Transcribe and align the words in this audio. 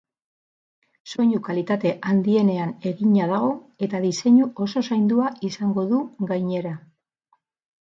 Soinu 1.11 1.41
kalitate 1.47 1.91
handienean 2.13 2.73
egina 2.93 3.29
dago 3.35 3.53
eta 3.89 4.03
diseinu 4.09 4.51
oso 4.69 4.87
zaindua 4.91 5.33
izango 5.53 5.89
du, 5.95 6.05
gainera. 6.37 6.79